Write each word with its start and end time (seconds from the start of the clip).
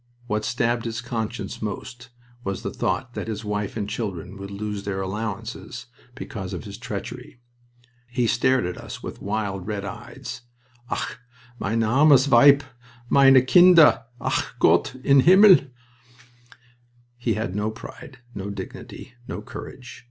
What 0.25 0.43
stabbed 0.45 0.85
his 0.85 0.99
conscience 0.99 1.61
most 1.61 2.09
was 2.43 2.63
the 2.63 2.73
thought 2.73 3.13
that 3.13 3.27
his 3.27 3.45
wife 3.45 3.77
and 3.77 3.87
children 3.87 4.35
would 4.37 4.49
lose 4.49 4.81
their 4.83 4.99
allowances 4.99 5.85
because 6.15 6.53
of 6.53 6.63
his 6.63 6.79
treachery. 6.79 7.39
He 8.07 8.25
stared 8.25 8.65
at 8.65 8.79
us 8.79 9.03
with 9.03 9.21
wild, 9.21 9.67
red 9.67 9.85
eyes. 9.85 10.41
"Ach, 10.89 11.19
mein 11.59 11.83
armes 11.83 12.27
Weib! 12.27 12.63
Meine 13.11 13.43
Kinder!... 13.45 14.03
Ach, 14.19 14.43
Gott 14.59 14.95
in 15.03 15.19
Himmel!" 15.19 15.67
He 17.15 17.35
had 17.35 17.53
no 17.55 17.69
pride, 17.69 18.17
no 18.33 18.49
dignity, 18.49 19.13
no 19.27 19.43
courage. 19.43 19.99